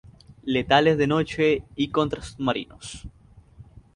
Letales 0.45 0.97
de 0.97 1.05
noche 1.05 1.63
y 1.75 1.89
contra 1.89 2.23
submarinos. 2.23 3.07